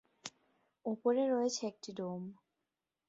[0.85, 2.21] উপরে রয়েছে একটি ডোম।